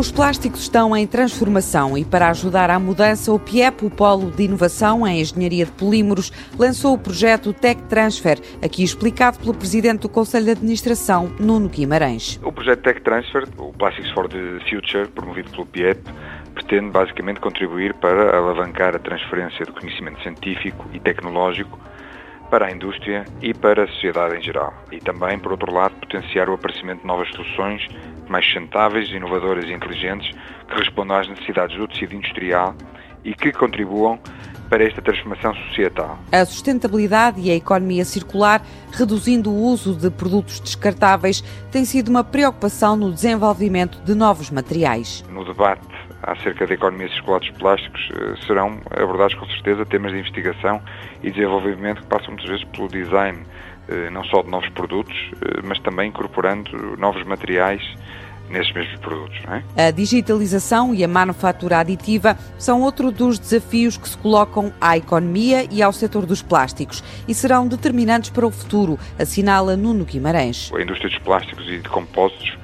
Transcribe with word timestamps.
Os 0.00 0.10
plásticos 0.10 0.62
estão 0.62 0.96
em 0.96 1.06
transformação 1.06 1.98
e, 1.98 2.06
para 2.06 2.30
ajudar 2.30 2.70
à 2.70 2.78
mudança, 2.78 3.30
o 3.30 3.38
PIEP, 3.38 3.84
o 3.84 3.90
Polo 3.90 4.30
de 4.30 4.44
Inovação 4.44 5.06
em 5.06 5.20
Engenharia 5.20 5.66
de 5.66 5.72
Polímeros, 5.72 6.32
lançou 6.58 6.94
o 6.94 6.98
projeto 6.98 7.52
Tech 7.52 7.82
Transfer, 7.82 8.40
aqui 8.64 8.82
explicado 8.82 9.38
pelo 9.38 9.52
Presidente 9.52 10.00
do 10.00 10.08
Conselho 10.08 10.46
de 10.46 10.52
Administração, 10.52 11.30
Nuno 11.38 11.68
Guimarães. 11.68 12.40
O 12.42 12.50
projeto 12.50 12.80
Tech 12.80 13.02
Transfer, 13.02 13.46
o 13.58 13.74
Plastics 13.74 14.10
for 14.12 14.26
the 14.26 14.58
Future, 14.70 15.06
promovido 15.08 15.50
pelo 15.50 15.66
PIEP, 15.66 16.00
pretende 16.54 16.90
basicamente 16.90 17.38
contribuir 17.38 17.92
para 17.92 18.34
alavancar 18.34 18.96
a 18.96 18.98
transferência 18.98 19.66
do 19.66 19.74
conhecimento 19.74 20.22
científico 20.22 20.86
e 20.94 20.98
tecnológico 20.98 21.78
para 22.50 22.66
a 22.66 22.72
indústria 22.72 23.24
e 23.40 23.54
para 23.54 23.84
a 23.84 23.86
sociedade 23.86 24.36
em 24.36 24.42
geral. 24.42 24.74
E 24.90 24.98
também, 24.98 25.38
por 25.38 25.52
outro 25.52 25.72
lado, 25.72 25.94
potenciar 25.96 26.48
o 26.50 26.54
aparecimento 26.54 27.00
de 27.00 27.06
novas 27.06 27.28
soluções 27.30 27.86
mais 28.28 28.44
sustentáveis, 28.44 29.08
inovadoras 29.10 29.64
e 29.64 29.72
inteligentes 29.72 30.36
que 30.68 30.74
respondam 30.76 31.16
às 31.16 31.28
necessidades 31.28 31.76
do 31.76 31.86
tecido 31.88 32.14
industrial 32.14 32.74
e 33.24 33.34
que 33.34 33.52
contribuam 33.52 34.18
para 34.68 34.84
esta 34.84 35.02
transformação 35.02 35.52
societal. 35.66 36.18
A 36.30 36.44
sustentabilidade 36.44 37.40
e 37.40 37.50
a 37.50 37.56
economia 37.56 38.04
circular, 38.04 38.62
reduzindo 38.92 39.50
o 39.50 39.62
uso 39.62 39.94
de 39.94 40.10
produtos 40.10 40.60
descartáveis, 40.60 41.42
tem 41.72 41.84
sido 41.84 42.08
uma 42.08 42.22
preocupação 42.22 42.96
no 42.96 43.12
desenvolvimento 43.12 44.00
de 44.02 44.14
novos 44.14 44.48
materiais. 44.48 45.24
No 45.28 45.44
debate 45.44 45.89
acerca 46.22 46.66
da 46.66 46.74
economia 46.74 47.08
circular 47.08 47.40
dos 47.40 47.50
plásticos 47.50 48.08
eh, 48.12 48.34
serão 48.46 48.80
abordados 48.90 49.34
com 49.34 49.46
certeza 49.46 49.84
temas 49.86 50.12
de 50.12 50.18
investigação 50.18 50.82
e 51.22 51.30
desenvolvimento 51.30 52.02
que 52.02 52.06
passam 52.06 52.28
muitas 52.28 52.48
vezes 52.48 52.64
pelo 52.64 52.88
design 52.88 53.38
eh, 53.88 54.10
não 54.10 54.22
só 54.24 54.42
de 54.42 54.50
novos 54.50 54.68
produtos, 54.70 55.14
eh, 55.42 55.60
mas 55.64 55.78
também 55.80 56.08
incorporando 56.08 56.96
novos 56.96 57.24
materiais 57.24 57.82
nesses 58.48 58.72
mesmos 58.72 59.00
produtos. 59.00 59.38
É? 59.76 59.88
A 59.88 59.90
digitalização 59.90 60.94
e 60.94 61.02
a 61.02 61.08
manufatura 61.08 61.78
aditiva 61.78 62.36
são 62.58 62.82
outro 62.82 63.10
dos 63.10 63.38
desafios 63.38 63.96
que 63.96 64.08
se 64.08 64.18
colocam 64.18 64.72
à 64.80 64.96
economia 64.96 65.66
e 65.70 65.82
ao 65.82 65.92
setor 65.92 66.26
dos 66.26 66.42
plásticos 66.42 67.02
e 67.26 67.34
serão 67.34 67.66
determinantes 67.66 68.30
para 68.30 68.46
o 68.46 68.50
futuro, 68.50 68.98
assinala 69.18 69.76
Nuno 69.76 70.04
Guimarães. 70.04 70.70
A 70.74 70.82
indústria 70.82 71.10
dos 71.10 71.18
plásticos 71.20 71.66
e 71.68 71.78
de 71.78 71.88
compósitos 71.88 72.58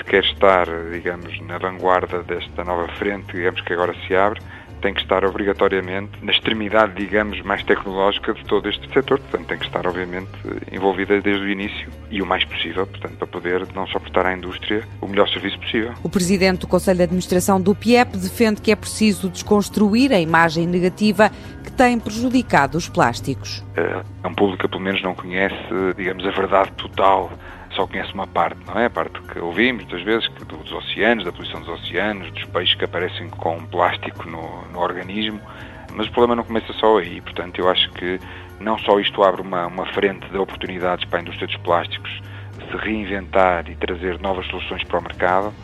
se 0.00 0.04
quer 0.04 0.24
estar, 0.24 0.66
digamos, 0.90 1.38
na 1.42 1.58
vanguarda 1.58 2.22
desta 2.22 2.64
nova 2.64 2.88
frente, 2.94 3.32
digamos, 3.34 3.60
que 3.60 3.72
agora 3.72 3.94
se 4.06 4.14
abre, 4.14 4.40
tem 4.80 4.94
que 4.94 5.02
estar 5.02 5.22
obrigatoriamente 5.26 6.12
na 6.22 6.32
extremidade, 6.32 6.94
digamos, 6.94 7.42
mais 7.42 7.62
tecnológica 7.62 8.32
de 8.32 8.42
todo 8.46 8.66
este 8.66 8.90
setor. 8.92 9.18
Portanto, 9.18 9.46
tem 9.46 9.58
que 9.58 9.66
estar, 9.66 9.86
obviamente, 9.86 10.30
envolvida 10.72 11.20
desde 11.20 11.44
o 11.44 11.48
início 11.48 11.90
e 12.10 12.22
o 12.22 12.26
mais 12.26 12.44
possível, 12.44 12.86
portanto, 12.86 13.16
para 13.16 13.26
poder 13.26 13.66
não 13.74 13.86
só 13.86 13.98
prestar 13.98 14.24
à 14.24 14.32
indústria 14.32 14.82
o 15.02 15.06
melhor 15.06 15.28
serviço 15.28 15.58
possível. 15.60 15.92
O 16.02 16.08
presidente 16.08 16.60
do 16.60 16.66
Conselho 16.66 16.96
de 16.96 17.04
Administração 17.04 17.60
do 17.60 17.74
PIEP 17.74 18.16
defende 18.16 18.62
que 18.62 18.72
é 18.72 18.76
preciso 18.76 19.28
desconstruir 19.28 20.12
a 20.12 20.18
imagem 20.18 20.66
negativa 20.66 21.30
que 21.62 21.70
tem 21.70 21.98
prejudicado 21.98 22.78
os 22.78 22.88
plásticos. 22.88 23.62
É 23.76 24.26
um 24.26 24.34
público 24.34 24.62
que, 24.62 24.68
pelo 24.68 24.82
menos, 24.82 25.02
não 25.02 25.14
conhece, 25.14 25.54
digamos, 25.94 26.26
a 26.26 26.30
verdade 26.30 26.72
total 26.72 27.30
só 27.80 27.86
conhece 27.86 28.12
uma 28.12 28.26
parte, 28.26 28.58
não 28.66 28.78
é? 28.78 28.86
A 28.86 28.90
parte 28.90 29.18
que 29.22 29.38
ouvimos 29.38 29.84
muitas 29.84 30.02
vezes 30.02 30.28
dos 30.46 30.70
oceanos, 30.70 31.24
da 31.24 31.32
poluição 31.32 31.60
dos 31.60 31.68
oceanos, 31.80 32.30
dos 32.32 32.44
peixes 32.44 32.74
que 32.74 32.84
aparecem 32.84 33.30
com 33.30 33.64
plástico 33.66 34.28
no, 34.28 34.66
no 34.70 34.78
organismo, 34.78 35.40
mas 35.94 36.06
o 36.06 36.10
problema 36.12 36.36
não 36.36 36.44
começa 36.44 36.72
só 36.74 36.98
aí. 36.98 37.22
Portanto, 37.22 37.58
eu 37.58 37.70
acho 37.70 37.90
que 37.92 38.20
não 38.60 38.78
só 38.78 39.00
isto 39.00 39.22
abre 39.22 39.40
uma, 39.40 39.66
uma 39.66 39.86
frente 39.94 40.28
de 40.28 40.36
oportunidades 40.36 41.06
para 41.06 41.20
a 41.20 41.22
indústria 41.22 41.46
dos 41.46 41.56
plásticos 41.58 42.20
se 42.70 42.76
reinventar 42.76 43.68
e 43.70 43.74
trazer 43.74 44.20
novas 44.20 44.46
soluções 44.46 44.84
para 44.84 44.98
o 44.98 45.02
mercado, 45.02 45.54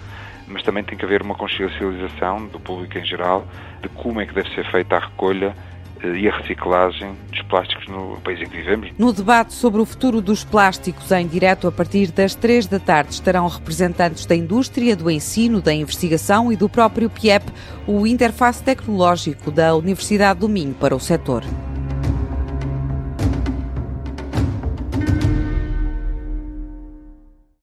mas 0.49 0.63
também 0.63 0.83
tem 0.83 0.97
que 0.97 1.05
haver 1.05 1.21
uma 1.21 1.35
consciencialização 1.35 2.47
do 2.47 2.59
público 2.59 2.97
em 2.97 3.05
geral 3.05 3.47
de 3.83 3.91
como 3.91 4.23
é 4.23 4.27
que 4.27 4.33
deve 4.33 4.49
ser 4.55 4.65
feita 4.71 4.97
a 4.97 5.01
recolha 5.01 5.55
e 6.03 6.29
a 6.29 6.37
reciclagem 6.37 7.15
dos 7.31 7.43
plásticos 7.43 7.87
no 7.89 8.19
país 8.23 8.41
em 8.41 8.47
que 8.47 8.57
vivemos. 8.57 8.91
No 8.99 9.13
debate 9.13 9.53
sobre 9.53 9.81
o 9.81 9.87
futuro 9.87 10.21
dos 10.21 10.45
plásticos, 10.45 11.11
em 11.13 11.27
direto 11.27 11.67
a 11.67 11.73
partir 11.73 12.11
das 12.11 12.35
três 12.35 12.67
da 12.67 12.79
tarde, 12.79 13.13
estarão 13.13 13.47
representantes 13.49 14.27
da 14.27 14.35
indústria, 14.35 14.97
do 14.97 15.11
ensino, 15.11 15.61
da 15.61 15.73
investigação 15.73 16.53
e 16.53 16.57
do 16.57 16.69
próprio 16.69 17.09
PIEP, 17.09 17.47
o 17.87 18.07
interface 18.07 18.63
tecnológico 18.63 19.51
da 19.51 19.75
Universidade 19.75 20.41
do 20.41 20.49
Minho 20.49 20.75
para 20.75 20.95
o 20.95 21.01
setor. 21.01 21.45